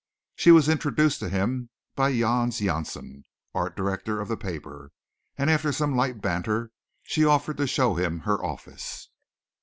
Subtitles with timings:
[0.35, 4.91] She was introduced to him by Jans Jansen, Art Director of the paper,
[5.37, 6.71] and after some light banter
[7.03, 9.09] she offered to show him her office.